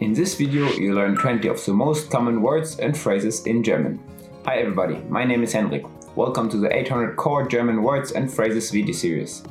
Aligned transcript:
In 0.00 0.12
this 0.12 0.34
video, 0.34 0.70
you 0.72 0.94
learn 0.94 1.16
20 1.16 1.48
of 1.48 1.64
the 1.64 1.72
most 1.72 2.10
common 2.10 2.42
words 2.42 2.78
and 2.78 2.96
phrases 2.96 3.46
in 3.46 3.62
German. 3.62 3.98
Hi 4.44 4.58
everybody, 4.58 4.96
my 5.08 5.24
name 5.24 5.42
is 5.42 5.52
Henrik. 5.52 5.84
Welcome 6.16 6.48
to 6.50 6.58
the 6.58 6.74
800 6.74 7.16
core 7.16 7.48
German 7.48 7.82
words 7.82 8.12
and 8.12 8.32
phrases 8.32 8.70
video 8.70 8.94
series. 8.94 9.42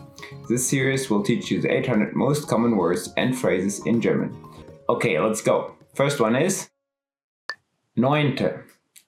This 0.47 0.67
series 0.67 1.09
will 1.09 1.23
teach 1.23 1.49
you 1.49 1.61
the 1.61 1.71
800 1.71 2.15
most 2.15 2.47
common 2.47 2.77
words 2.77 3.13
and 3.17 3.37
phrases 3.37 3.85
in 3.85 3.99
German. 4.01 4.35
Okay, 4.87 5.19
let's 5.19 5.41
go. 5.41 5.75
First 5.93 6.19
one 6.19 6.35
is 6.35 6.69
neunte, 7.97 8.63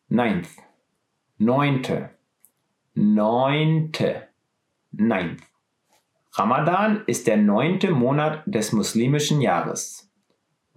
ninth, 0.09 0.59
neunte, 1.39 2.09
neunte, 2.97 4.23
ninth. 4.93 5.43
Ramadan 6.37 7.03
ist 7.07 7.25
der 7.25 7.37
neunte 7.37 7.89
Monat 7.91 8.43
des 8.45 8.71
muslimischen 8.71 9.41
Jahres. 9.41 10.06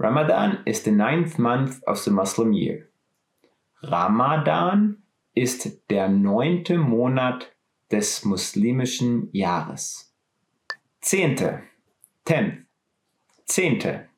Ramadan 0.00 0.62
is 0.64 0.82
the 0.82 0.90
ninth 0.90 1.38
month 1.38 1.82
of 1.86 2.02
the 2.04 2.10
Muslim 2.10 2.54
year. 2.54 2.88
Ramadan 3.82 5.02
ist 5.34 5.90
der 5.90 6.08
neunte 6.08 6.78
Monat 6.78 7.52
des 7.90 8.24
muslimischen 8.24 9.28
Jahres. 9.32 10.10
Zehnte, 11.02 11.64
tenth, 12.24 12.64
zehnte, 13.44 14.08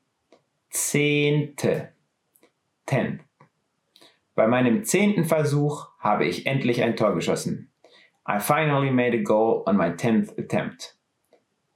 zehnte, 0.71 1.89
tenth. 2.87 3.23
Bei 4.37 4.47
meinem 4.47 4.85
zehnten 4.85 5.25
Versuch 5.25 5.89
habe 5.99 6.27
ich 6.27 6.47
endlich 6.47 6.81
ein 6.81 6.95
Tor 6.95 7.13
geschossen. 7.17 7.73
I 8.25 8.39
finally 8.39 8.93
made 8.93 9.17
a 9.17 9.23
goal 9.23 9.65
on 9.67 9.77
my 9.77 9.91
tenth 9.97 10.31
attempt. 10.39 10.97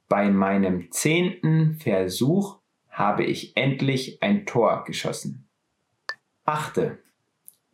Bei 0.07 0.31
meinem 0.31 0.89
zehnten 0.91 1.75
Versuch 1.75 2.56
habe 2.97 3.23
ich 3.23 3.55
endlich 3.55 4.23
ein 4.23 4.47
Tor 4.47 4.83
geschossen. 4.83 5.47
Achte. 6.45 6.97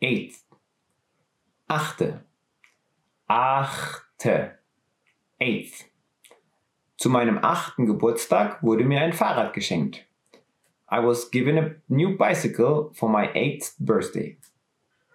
Eighth. 0.02 0.44
Achte. 1.66 2.22
Achte. 3.26 4.58
Eighth. 5.40 5.86
Zu 6.98 7.08
meinem 7.08 7.38
achten 7.38 7.86
Geburtstag 7.86 8.62
wurde 8.62 8.84
mir 8.84 9.00
ein 9.00 9.14
Fahrrad 9.14 9.54
geschenkt. 9.54 10.06
I 10.92 10.98
was 11.02 11.30
given 11.30 11.58
a 11.58 11.70
new 11.88 12.18
bicycle 12.18 12.90
for 12.92 13.08
my 13.08 13.30
eighth 13.34 13.74
birthday. 13.78 14.36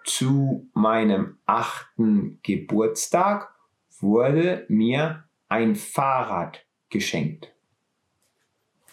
Zu 0.05 0.67
meinem 0.73 1.37
achten 1.45 2.39
Geburtstag 2.41 3.53
wurde 3.99 4.65
mir 4.69 5.25
ein 5.49 5.75
Fahrrad 5.75 6.65
geschenkt. 6.89 7.53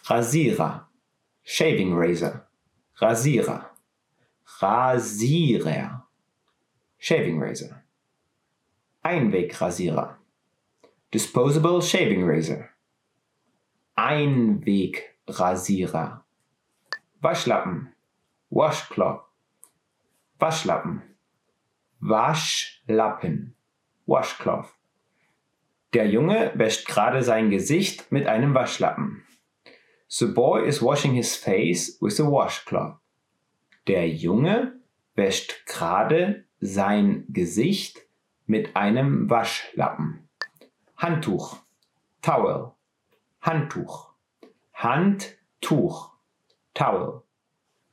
Rasierer, 0.04 0.88
Shaving 1.48 1.94
Razor, 1.94 2.44
Rasierer, 2.96 3.70
Rasierer, 4.60 6.08
Shaving 6.98 7.40
Razor. 7.40 7.84
Einwegrasierer, 9.04 10.18
Disposable 11.14 11.80
Shaving 11.80 12.28
Razor. 12.28 12.68
Einwegrasierer. 13.94 16.24
Waschlappen, 17.20 17.92
Washcloth. 18.50 19.22
Waschlappen, 20.40 21.02
Waschlappen, 22.00 23.54
Washcloth. 24.06 24.74
Der 25.94 26.08
Junge 26.08 26.50
wäscht 26.56 26.88
gerade 26.88 27.22
sein 27.22 27.50
Gesicht 27.50 28.10
mit 28.10 28.26
einem 28.26 28.52
Waschlappen. 28.52 29.22
The 30.08 30.26
boy 30.26 30.64
is 30.64 30.80
washing 30.80 31.14
his 31.14 31.36
face 31.36 31.98
with 32.00 32.20
a 32.20 32.24
washcloth. 32.24 32.98
Der 33.86 34.08
Junge 34.08 34.80
wäscht 35.14 35.66
gerade 35.66 36.44
sein 36.60 37.24
Gesicht 37.28 38.06
mit 38.46 38.76
einem 38.76 39.28
Waschlappen. 39.28 40.28
Handtuch. 40.96 41.58
Towel. 42.22 42.72
Handtuch. 43.40 44.12
Handtuch. 44.72 46.12
Towel. 46.74 47.22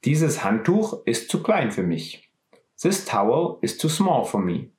Dieses 0.06 0.44
Handtuch 0.44 1.06
ist 1.06 1.30
zu 1.30 1.42
klein 1.42 1.72
für 1.72 1.84
mich. 1.84 2.30
This 2.82 3.06
towel 3.06 3.58
is 3.62 3.78
too 3.78 3.90
small 3.90 4.26
for 4.26 4.42
me. 4.42 4.72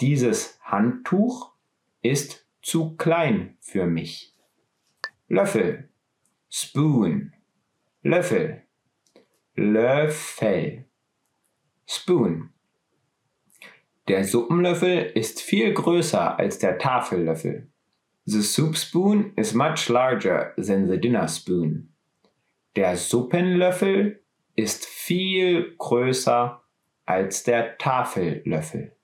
Dieses 0.00 0.58
Handtuch 0.62 1.52
ist 2.00 2.46
zu 2.62 2.96
klein 2.96 3.58
für 3.60 3.86
mich. 3.86 4.34
Löffel. 5.28 5.89
Spoon. 6.52 7.32
Löffel. 8.02 8.62
Löffel. 9.54 10.84
Spoon. 11.86 12.50
Der 14.08 14.24
Suppenlöffel 14.24 15.12
ist 15.14 15.40
viel 15.40 15.72
größer 15.72 16.36
als 16.36 16.58
der 16.58 16.76
Tafellöffel. 16.78 17.68
The 18.24 18.42
soup 18.42 18.76
spoon 18.76 19.32
is 19.36 19.54
much 19.54 19.88
larger 19.88 20.52
than 20.56 20.88
the 20.88 20.98
dinner 20.98 21.28
spoon. 21.28 21.94
Der 22.74 22.96
Suppenlöffel 22.96 24.20
ist 24.56 24.86
viel 24.86 25.76
größer 25.78 26.60
als 27.06 27.44
der 27.44 27.78
Tafellöffel. 27.78 28.96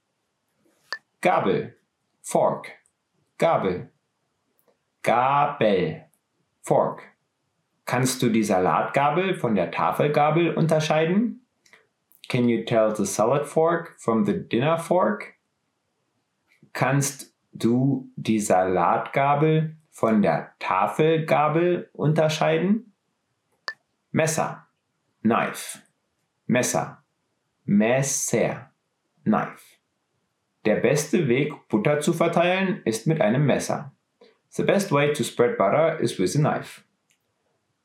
Gabel. 1.20 1.76
Fork. 2.22 2.72
Gabel. 3.38 3.92
Gabel. 5.02 6.06
Fork. 6.62 7.15
Kannst 7.86 8.20
du 8.20 8.30
die 8.30 8.42
Salatgabel 8.42 9.36
von 9.36 9.54
der 9.54 9.70
Tafelgabel 9.70 10.54
unterscheiden? 10.54 11.46
Can 12.28 12.48
you 12.48 12.64
tell 12.64 12.94
the 12.94 13.06
salad 13.06 13.46
fork 13.46 13.94
from 13.98 14.24
the 14.24 14.32
dinner 14.48 14.76
fork? 14.76 15.34
Kannst 16.72 17.32
du 17.52 18.10
die 18.16 18.40
Salatgabel 18.40 19.76
von 19.90 20.20
der 20.20 20.52
Tafelgabel 20.58 21.88
unterscheiden? 21.92 22.92
Messer. 24.10 24.66
Knife. 25.22 25.78
Messer. 26.46 27.04
Messer. 27.64 28.72
Knife. 29.22 29.76
Der 30.64 30.76
beste 30.76 31.28
Weg, 31.28 31.52
Butter 31.68 32.00
zu 32.00 32.12
verteilen, 32.12 32.82
ist 32.84 33.06
mit 33.06 33.20
einem 33.20 33.46
Messer. 33.46 33.92
The 34.48 34.64
best 34.64 34.90
way 34.90 35.12
to 35.12 35.22
spread 35.22 35.56
butter 35.56 36.00
is 36.00 36.18
with 36.18 36.34
a 36.34 36.40
knife. 36.40 36.82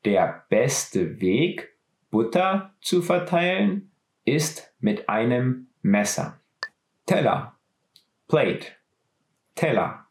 Der 0.04 0.44
beste 0.48 1.20
Weg, 1.20 1.76
Butter 2.10 2.74
zu 2.80 3.02
verteilen, 3.02 3.92
ist 4.24 4.74
mit 4.80 5.08
einem 5.08 5.68
Messer. 5.82 6.40
Teller. 7.06 7.58
Plate. 8.28 8.66
Teller. 9.54 10.06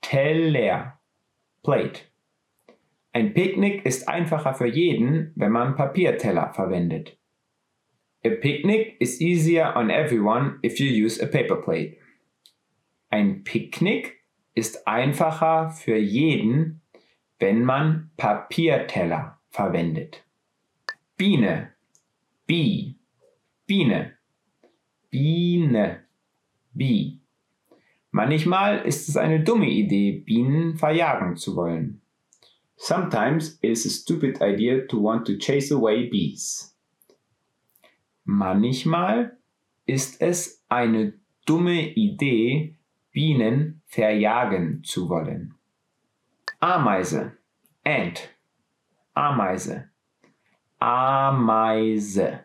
Teller. 0.00 1.00
Plate. 1.62 2.00
Ein 3.12 3.34
Picknick 3.34 3.84
ist 3.84 4.08
einfacher 4.08 4.54
für 4.54 4.66
jeden, 4.66 5.32
wenn 5.36 5.52
man 5.52 5.76
Papierteller 5.76 6.52
verwendet. 6.54 7.18
A 8.24 8.30
picnic 8.30 8.96
is 9.00 9.20
easier 9.20 9.74
on 9.74 9.90
everyone 9.90 10.58
if 10.62 10.78
you 10.78 10.86
use 10.86 11.20
a 11.20 11.26
paper 11.26 11.56
plate. 11.56 11.96
Ein 13.10 13.42
Picknick 13.42 14.22
ist 14.54 14.86
einfacher 14.86 15.70
für 15.70 15.96
jeden, 15.96 16.82
wenn 17.42 17.64
man 17.64 18.10
Papierteller 18.16 19.36
verwendet. 19.50 20.24
Biene, 21.16 21.72
Bee, 22.46 22.94
Biene, 23.66 24.12
Biene, 25.10 26.04
Bee. 26.72 27.18
Manchmal 28.12 28.86
ist 28.86 29.08
es 29.08 29.16
eine 29.16 29.42
dumme 29.42 29.68
Idee, 29.68 30.22
Bienen 30.24 30.76
verjagen 30.76 31.36
zu 31.36 31.56
wollen. 31.56 32.00
Sometimes 32.76 33.58
it 33.60 33.70
is 33.70 33.86
a 33.86 33.90
stupid 33.90 34.40
idea 34.40 34.86
to 34.86 35.02
want 35.02 35.26
to 35.26 35.36
chase 35.36 35.74
away 35.74 36.08
bees. 36.08 36.76
Manchmal 38.24 39.36
ist 39.84 40.22
es 40.22 40.62
eine 40.68 41.14
dumme 41.44 41.92
Idee, 41.94 42.76
Bienen 43.10 43.82
verjagen 43.86 44.84
zu 44.84 45.08
wollen. 45.08 45.54
Ameise, 46.62 47.32
Ant, 47.84 48.30
Ameise, 49.16 49.90
Ameise, 50.80 52.44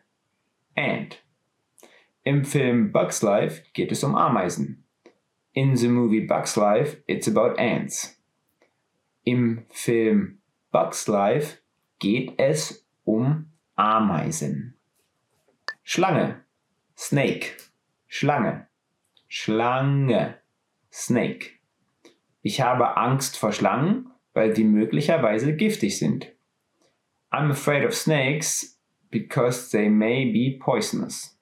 Ant. 0.76 1.24
Im 2.24 2.44
Film 2.44 2.92
Bugs 2.92 3.22
Life 3.22 3.62
geht 3.74 3.92
es 3.92 4.04
um 4.04 4.16
Ameisen. 4.16 4.84
In 5.54 5.76
the 5.76 5.88
movie 5.88 6.22
Bugs 6.26 6.56
Life, 6.56 7.04
it's 7.06 7.28
about 7.28 7.60
ants. 7.60 8.20
Im 9.24 9.68
Film 9.70 10.40
Bugs 10.72 11.08
Life 11.08 11.60
geht 12.00 12.34
es 12.40 12.88
um 13.04 13.52
Ameisen. 13.76 14.80
Schlange, 15.84 16.44
Snake, 16.98 17.56
Schlange, 18.08 18.68
Schlange, 19.28 20.40
Snake. 20.92 21.57
Ich 22.48 22.62
habe 22.62 22.96
Angst 22.96 23.36
vor 23.36 23.52
Schlangen, 23.52 24.10
weil 24.34 24.54
die 24.54 24.64
möglicherweise 24.64 25.54
giftig 25.54 25.98
sind. 25.98 26.34
I'm 27.30 27.52
afraid 27.52 27.86
of 27.86 27.94
snakes 27.94 28.80
because 29.12 29.70
they 29.70 29.90
may 29.90 30.32
be 30.32 30.58
poisonous. 30.58 31.38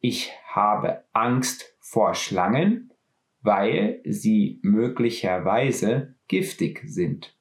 Ich 0.00 0.32
habe 0.46 1.04
Angst 1.12 1.76
vor 1.78 2.14
Schlangen, 2.14 2.90
weil 3.42 4.00
sie 4.06 4.60
möglicherweise 4.62 6.14
giftig 6.26 6.80
sind. 6.86 7.36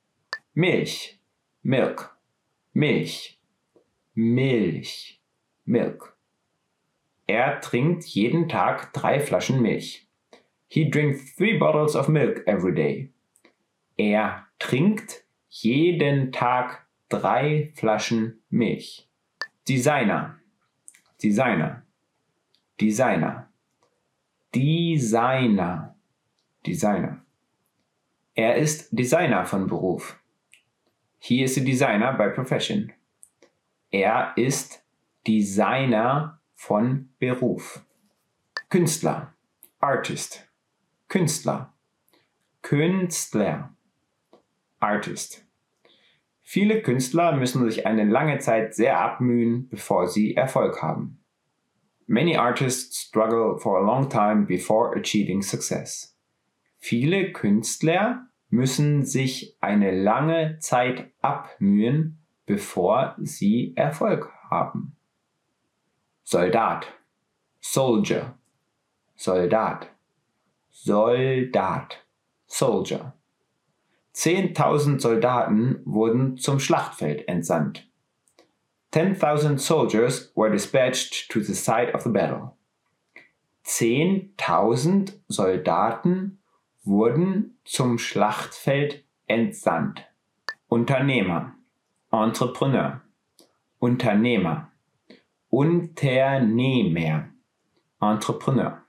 Milch, 0.54 1.22
Milk, 1.62 2.18
Milch, 2.74 3.40
Milch, 4.14 5.22
Milk. 5.64 6.18
Er 7.28 7.62
trinkt 7.62 8.04
jeden 8.04 8.50
Tag 8.50 8.92
drei 8.92 9.22
Flaschen 9.22 9.62
Milch. 9.62 10.09
He 10.70 10.88
drinks 10.90 11.34
three 11.36 11.58
bottles 11.58 11.96
of 11.96 12.08
milk 12.10 12.44
every 12.46 12.76
day. 12.76 13.10
Er 13.98 14.46
trinkt 14.60 15.24
jeden 15.50 16.32
Tag 16.32 16.86
drei 17.10 17.74
Flaschen 17.76 18.36
Milch. 18.52 19.08
Designer, 19.68 20.40
Designer, 21.22 21.84
Designer, 22.80 23.50
Designer, 24.54 25.96
Designer. 26.66 27.26
Er 28.36 28.56
ist 28.56 28.90
Designer 28.92 29.46
von 29.46 29.68
Beruf. 29.68 30.20
He 31.18 31.44
is 31.44 31.58
a 31.58 31.62
designer 31.62 32.14
by 32.14 32.30
profession. 32.30 32.94
Er 33.92 34.34
ist 34.38 34.84
Designer 35.28 36.40
von 36.56 37.10
Beruf. 37.20 37.84
Künstler, 38.70 39.34
Artist, 39.80 40.49
Künstler, 41.10 41.74
Künstler, 42.62 43.74
Artist. 44.80 45.44
Viele 46.44 46.84
Künstler 46.84 47.36
müssen 47.36 47.68
sich 47.68 47.88
eine 47.88 48.04
lange 48.04 48.38
Zeit 48.38 48.76
sehr 48.76 49.00
abmühen, 49.00 49.68
bevor 49.70 50.08
sie 50.08 50.36
Erfolg 50.36 50.84
haben. 50.84 51.24
Many 52.06 52.38
artists 52.38 53.08
struggle 53.08 53.58
for 53.58 53.80
a 53.80 53.82
long 53.84 54.08
time 54.08 54.46
before 54.46 54.96
achieving 54.96 55.42
success. 55.42 56.16
Viele 56.78 57.34
Künstler 57.34 58.28
müssen 58.52 59.04
sich 59.04 59.58
eine 59.62 59.90
lange 59.90 60.60
Zeit 60.60 61.12
abmühen, 61.22 62.20
bevor 62.46 63.16
sie 63.18 63.74
Erfolg 63.76 64.32
haben. 64.52 64.96
Soldat, 66.24 66.94
Soldier, 67.62 68.38
Soldat, 69.16 69.90
Soldat, 70.72 72.06
Soldier. 72.48 73.14
Zehntausend 74.12 75.02
Soldaten 75.02 75.82
wurden 75.86 76.38
zum 76.38 76.60
Schlachtfeld 76.60 77.28
entsandt. 77.28 77.88
10,000 78.92 79.62
soldiers 79.62 80.32
were 80.36 80.50
dispatched 80.50 81.30
to 81.30 81.42
the 81.42 81.54
site 81.54 81.94
of 81.94 82.02
the 82.02 82.10
battle. 82.10 82.58
10.000 83.66 85.14
Soldaten 85.28 86.40
wurden 86.84 87.60
zum 87.66 88.00
Schlachtfeld 88.00 89.04
entsandt. 89.28 90.06
Unternehmer, 90.68 91.54
Entrepreneur, 92.10 93.02
Unternehmer, 93.78 94.72
Unternehmer, 95.50 97.30
Entrepreneur. 98.00 98.82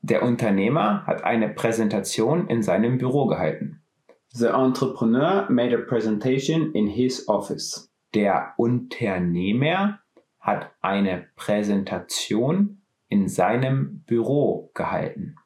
Der 0.00 0.22
Unternehmer 0.22 1.06
hat 1.06 1.24
eine 1.24 1.48
Präsentation 1.48 2.48
in 2.48 2.62
seinem 2.62 2.98
Büro 2.98 3.26
gehalten. 3.26 3.82
The 4.30 4.48
entrepreneur 4.48 5.48
made 5.50 5.74
a 5.74 5.80
presentation 5.80 6.72
in 6.72 6.86
his 6.86 7.28
office. 7.28 7.90
Der 8.14 8.54
Unternehmer 8.56 10.00
hat 10.38 10.72
eine 10.80 11.26
Präsentation 11.36 12.80
in 13.08 13.28
seinem 13.28 14.02
Büro 14.06 14.70
gehalten. 14.74 15.36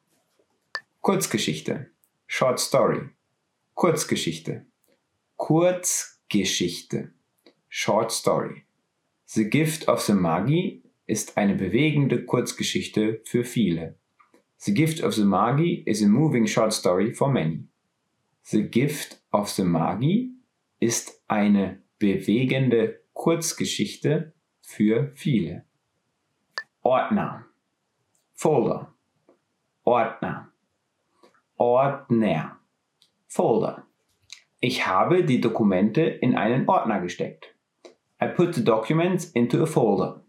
Kurzgeschichte. 1.01 1.89
Short 2.27 2.59
Story. 2.59 3.09
Kurzgeschichte. 3.73 4.65
Kurzgeschichte. 5.35 7.11
Short 7.69 8.11
Story. 8.11 8.65
The 9.25 9.49
Gift 9.49 9.87
of 9.87 10.01
the 10.01 10.13
Magi 10.13 10.83
ist 11.05 11.37
eine 11.37 11.55
bewegende 11.55 12.23
Kurzgeschichte 12.23 13.21
für 13.25 13.43
viele. 13.43 13.97
The 14.65 14.71
Gift 14.71 15.01
of 15.01 15.15
the 15.15 15.25
Magi 15.25 15.83
is 15.85 16.01
a 16.01 16.07
moving 16.07 16.45
short 16.45 16.71
story 16.71 17.13
for 17.13 17.29
many. 17.29 17.65
The 18.49 18.61
Gift 18.61 19.19
of 19.33 19.49
the 19.49 19.65
Magi 19.65 20.31
ist 20.79 21.21
eine 21.27 21.81
bewegende 21.99 23.01
Kurzgeschichte 23.11 24.31
für 24.61 25.11
viele. 25.15 25.65
Ordner. 26.81 27.45
Folder. 28.33 28.93
Ordner. 29.83 30.53
Ordner. 31.57 32.59
Folder. 33.27 33.85
Ich 34.61 34.87
habe 34.87 35.25
die 35.25 35.41
Dokumente 35.41 36.03
in 36.03 36.37
einen 36.37 36.69
Ordner 36.69 37.01
gesteckt. 37.01 37.53
I 38.21 38.27
put 38.27 38.55
the 38.55 38.63
documents 38.63 39.25
into 39.25 39.61
a 39.61 39.65
folder. 39.65 40.23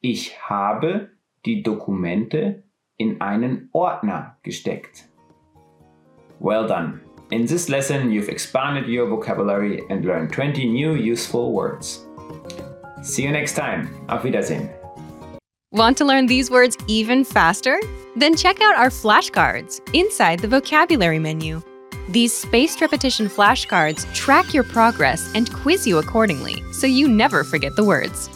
Ich 0.00 0.48
habe 0.48 1.10
die 1.44 1.64
Dokumente 1.64 2.62
in 2.98 3.20
einen 3.20 3.68
Ordner 3.72 4.36
gesteckt. 4.42 5.08
Well 6.40 6.66
done. 6.66 7.00
In 7.30 7.46
this 7.46 7.68
lesson, 7.68 8.10
you've 8.10 8.28
expanded 8.28 8.88
your 8.88 9.06
vocabulary 9.08 9.82
and 9.90 10.04
learned 10.04 10.32
20 10.32 10.66
new 10.66 10.94
useful 10.94 11.52
words. 11.52 12.06
See 13.02 13.22
you 13.22 13.30
next 13.30 13.54
time. 13.54 13.88
Auf 14.08 14.24
Wiedersehen. 14.24 14.70
Want 15.70 15.98
to 15.98 16.04
learn 16.04 16.26
these 16.26 16.50
words 16.50 16.76
even 16.86 17.24
faster? 17.24 17.78
Then 18.16 18.34
check 18.34 18.60
out 18.62 18.76
our 18.76 18.88
flashcards 18.88 19.80
inside 19.94 20.40
the 20.40 20.48
vocabulary 20.48 21.18
menu. 21.18 21.62
These 22.08 22.32
spaced 22.32 22.80
repetition 22.80 23.28
flashcards 23.28 24.10
track 24.14 24.54
your 24.54 24.64
progress 24.64 25.30
and 25.34 25.52
quiz 25.52 25.86
you 25.86 25.98
accordingly 25.98 26.62
so 26.72 26.86
you 26.86 27.06
never 27.06 27.44
forget 27.44 27.76
the 27.76 27.84
words. 27.84 28.30